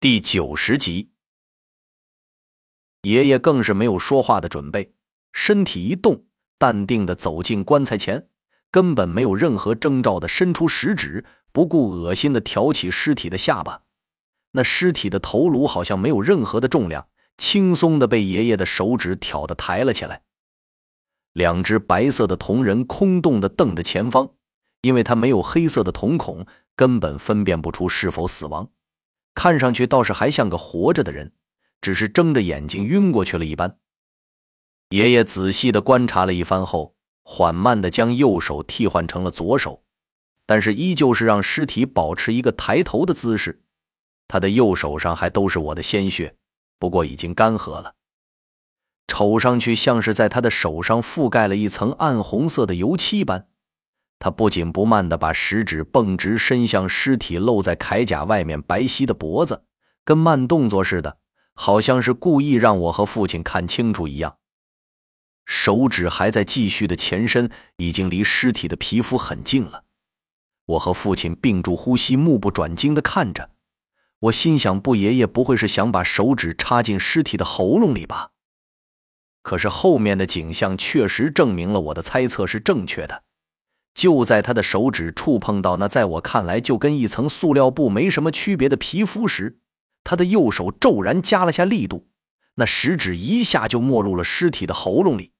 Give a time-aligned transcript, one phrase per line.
[0.00, 1.10] 第九十集，
[3.02, 4.94] 爷爷更是没有说话的准备，
[5.32, 6.24] 身体一动，
[6.56, 8.28] 淡定的走进棺材前，
[8.70, 13.82] 根本没有任何征兆的伸出食指，不顾恶心的挑起尸体的下巴。
[14.52, 20.22] 那尸体的头颅好像没有任何的重量，轻松的被爷爷的手指挑的抬了起来。
[21.32, 24.30] 两只白色的瞳仁空洞的瞪着前方，
[24.82, 28.70] 因为他没有黑色的瞳孔，根本分辨不出是否死亡。
[29.34, 31.32] 看上去倒是还像个活着的人，
[31.80, 33.78] 只是睁着眼睛晕过去了一般。
[34.90, 39.84] 爷爷仔细的观察了一番后，缓慢的将右手替换成了左手，
[40.46, 43.62] 但是依旧是让尸体保持一个抬头的姿势。
[44.26, 46.36] 他的右手上还都是我的鲜血，
[46.78, 47.94] 不过已经干涸了，
[49.06, 53.48] 瞅上去像是在他的手上覆盖了一层暗红色的油漆般。
[54.18, 59.64] 他不紧不慢地把食指绷直，伸向尸体露在铠甲外面白皙的脖子，
[60.04, 61.18] 跟慢动作似的，
[61.54, 64.38] 好像是故意让我和父亲看清楚一样。
[65.46, 69.84] 手指还在继续的前伸，已经离尸体的皮肤很近了。
[70.66, 73.52] 我和父亲屏住呼吸，目不转睛地看着。
[74.18, 78.32] 我心想：不，爷爷不会是想把手指插进尸体的喉咙里吧？
[79.42, 83.22] 可是后面的景象确实证明了我的猜测是正确的。
[83.98, 89.58] 就在他的手指触碰到那在我看来就跟一层塑料布没什么区别的皮肤时，
[90.04, 92.06] 他的右手骤然加了下力度，
[92.54, 95.32] 那食指一下就没入了尸体的喉咙里。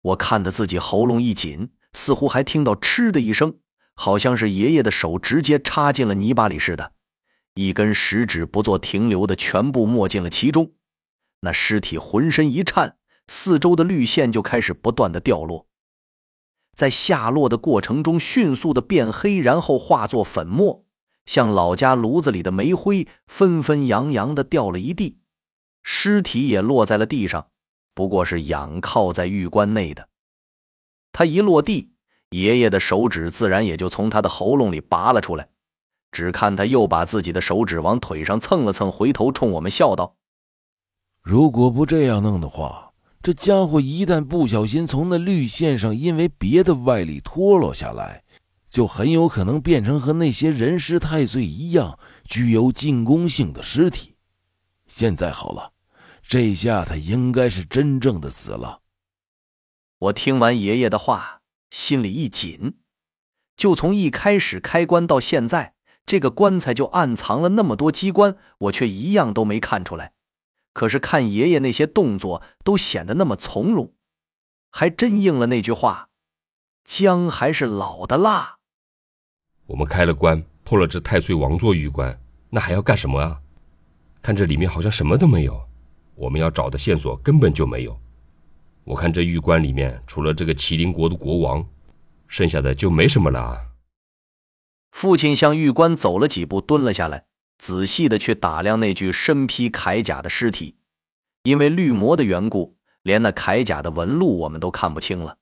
[0.00, 3.58] 我看得自己喉咙一紧，似乎还听到“嗤”的一声，
[3.94, 6.92] 好像是爷爷的手直接插进了泥巴里似的，
[7.56, 10.72] 一根食指不做停留的全部没进了其中。
[11.42, 12.96] 那尸体浑身一颤，
[13.28, 15.66] 四周的绿线就开始不断的掉落。
[16.80, 20.86] 在下落的过程中，迅速的变黑，然后化作粉末，
[21.26, 25.18] 像老家炉子里的煤灰，纷纷扬扬的掉了一地。
[25.82, 27.48] 尸体也落在了地上，
[27.94, 30.08] 不过是仰靠在玉棺内的。
[31.12, 31.92] 他一落地，
[32.30, 35.50] 爷爷的手指自然也就从他的喉咙里拔了出来。
[36.10, 40.16] 只看他又把自己的手指往腿上蹭了蹭，回头冲我们笑道
[41.20, 42.86] ：“如果不这样弄的话。”
[43.22, 48.24] 这家伙一旦不小心从那绿线上因为别的外力脱落下来，
[48.70, 54.14] 就很有可能变成和那些人尸太岁一样具有进攻性的尸体。
[54.86, 55.72] 现在好了，
[56.26, 58.80] 这下他应该是真正的死了。
[59.98, 62.78] 我听完爷爷的话，心里一紧。
[63.54, 65.74] 就从一开始开棺到现在，
[66.06, 70.14] 这个棺材就暗藏了那么多机关，我却一样都没看出来。
[70.72, 73.92] 可是看爷爷那些动作都显得那么从容，
[74.70, 76.08] 还真应了那句话
[76.84, 78.58] ：“姜还是老的辣。”
[79.66, 83.40] 我们开了棺，破了这太岁王座玉棺，那还要干什么啊？
[84.22, 85.60] 看这里面好像什么都没有，
[86.14, 87.98] 我们要找的线索根本就没有。
[88.84, 91.66] 我看这玉棺里面除了这个麒麟国的国王，
[92.28, 93.58] 剩下的就没什么了啊。
[94.90, 97.26] 父亲向玉棺走了几步，蹲了下来。
[97.60, 100.76] 仔细的去打量那具身披铠甲的尸体，
[101.42, 105.36] 因为绿魔的缘故，连那铠甲的纹路我们都看不清了。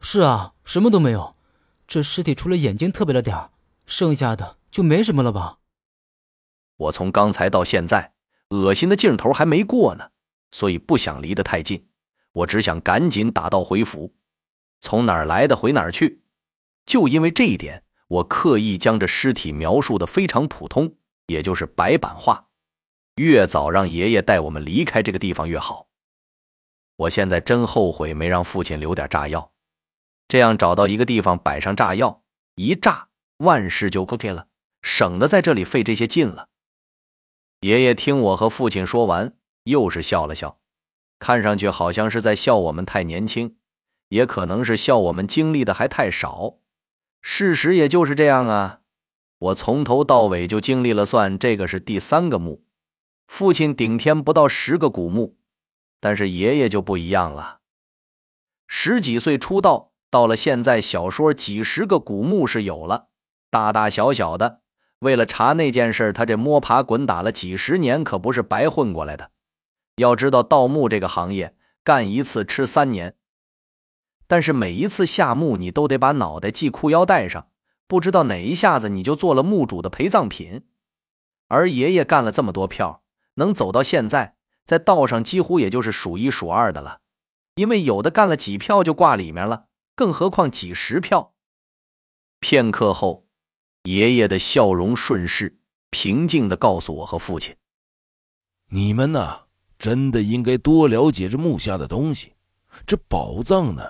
[0.00, 1.36] 是啊，什么都没有。
[1.86, 3.50] 这尸体除了眼睛特别了点
[3.84, 5.58] 剩下的就没什么了吧？
[6.78, 8.14] 我从刚才到现在，
[8.48, 10.08] 恶心的劲头还没过呢，
[10.50, 11.88] 所以不想离得太近。
[12.32, 14.14] 我只想赶紧打道回府，
[14.80, 16.22] 从哪儿来的回哪儿去。
[16.86, 20.96] 就因为这一点，我刻意将这尸体描述的非常普通。
[21.32, 22.46] 也就是白板画，
[23.16, 25.88] 越早让爷爷带我们离开这个地方越好。
[26.96, 29.52] 我现在真后悔没让父亲留点炸药，
[30.28, 32.22] 这样找到一个地方摆上炸药，
[32.54, 34.46] 一炸万事就 OK 了，
[34.82, 36.50] 省得在这里费这些劲了。
[37.60, 40.60] 爷爷听我和父亲说完，又是笑了笑，
[41.18, 43.56] 看上去好像是在笑我们太年轻，
[44.08, 46.58] 也可能是笑我们经历的还太少。
[47.22, 48.81] 事实也就是这样啊。
[49.42, 52.64] 我从头到尾就经历了，算这个是第三个墓。
[53.26, 55.36] 父亲顶天不到十个古墓，
[55.98, 57.58] 但是爷爷就不一样了。
[58.68, 63.08] 十几岁出道，到了现在，小说几十个古墓是有了，
[63.50, 64.60] 大大小小的。
[65.00, 69.32] 为了查那件事，他这摸爬滚打了几十年，可不是白混过来的。
[69.96, 73.16] 要知道，盗墓这个行业，干一次吃三年。
[74.28, 77.48] 但是每一次下墓，你都得把脑袋系裤腰带上。
[77.92, 80.62] 不知道哪一下子你就做了墓主的陪葬品，
[81.48, 83.02] 而爷爷干了这么多票，
[83.34, 84.34] 能走到现在，
[84.64, 87.00] 在道上几乎也就是数一数二的了。
[87.56, 91.34] 因为有的干了几票就挂里面了，更何况几十票。
[92.40, 93.26] 片刻后，
[93.82, 95.58] 爷爷的笑容顺势，
[95.90, 97.56] 平静的告诉我和父亲
[98.72, 99.42] ：“你们呐，
[99.78, 102.32] 真的应该多了解这墓下的东西。
[102.86, 103.82] 这宝藏呢，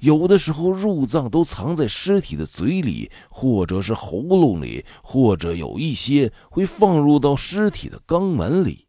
[0.00, 8.86] 有的时候入葬都藏在尸体的嘴里，或者是喉咙里，或者有一些会放入到尸体的肛门里。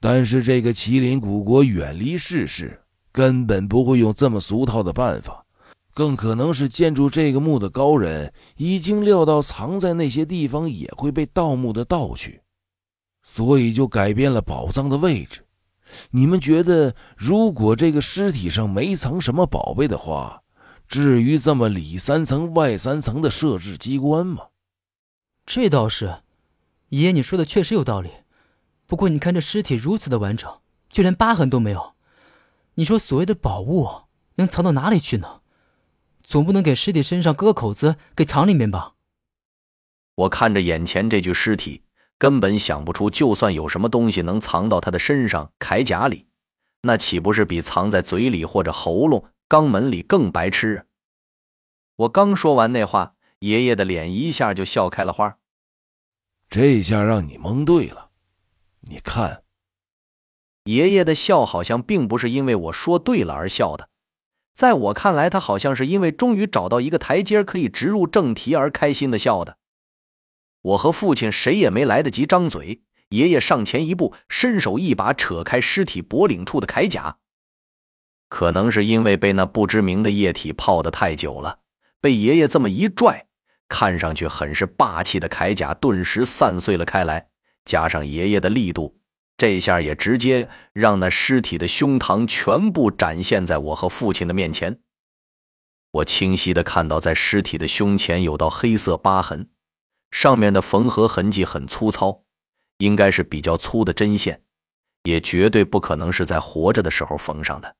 [0.00, 2.82] 但是这个麒麟古国远离世事，
[3.12, 5.42] 根本不会用这么俗套的办法。”
[5.96, 12.42] 更可能是建筑这个墓的高人已经料到藏在那些地方也会被盗墓的盗去，
[13.22, 15.45] 所以就改变了宝藏的位置。
[16.10, 20.42] 你们觉得，如果这个尸体上没藏什么宝贝的话，
[20.88, 24.48] 至于这么里三层外三层的设置机关吗？
[25.44, 26.22] 这倒是，
[26.90, 28.10] 爷爷你说的确实有道理。
[28.86, 31.94] 不过你看这尸体如此的完整，就连疤痕都没有，
[32.74, 33.88] 你说所谓的宝物
[34.36, 35.40] 能藏到哪里去呢？
[36.22, 38.94] 总不能给尸体身上割个口子给藏里面吧？
[40.16, 41.82] 我看着眼前这具尸体，
[42.18, 46.26] 根本想不出，就算有什么东西能藏到他的身上铠甲里，
[46.82, 50.86] 那岂不是比藏在嘴里或者喉咙、肛门里更白痴？
[51.96, 55.38] 我刚说完那话，爷爷的脸一下就笑开了花。
[56.48, 58.10] 这下让你蒙对了，
[58.82, 59.42] 你看，
[60.64, 63.88] 爷爷的笑好像并不是因为我说对了而笑的。
[64.54, 69.58] 在我看来，他好像是因为终于找到一个台阶可以直入正题而开心的笑的。
[70.66, 77.18] 我和父亲谁也没来得及张嘴，爷爷上前一步，伸手一把扯开尸体脖领处的铠甲。
[78.28, 81.60] 可能是因为被那不知名的液体泡得太久了，
[82.00, 83.26] 被爷爷这么一拽，
[83.68, 87.28] 看上去很是霸气的铠甲顿时散碎了开来，
[87.64, 88.98] 加上爷爷的力度。
[89.36, 94.80] 这下也直接让那尸体的胸膛全部展现在我和父亲的面前。
[95.92, 99.50] 我清晰的看到，在尸体的胸前有道黑色疤痕，
[100.16, 102.22] 上面的缝合痕迹很粗糙，
[102.78, 104.40] 应该是比较粗的针线，
[105.02, 107.76] 也绝对不可能是在活着的时候缝上的。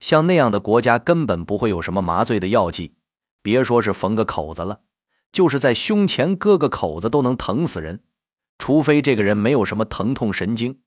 [0.00, 2.96] 像那样的国家根本不会有什么麻醉的药剂，
[3.42, 4.80] 别说是缝个口子了，
[5.30, 8.02] 就是在胸前割个口子都能疼死人。
[8.58, 10.80] 除非这个人没有什么疼痛神经，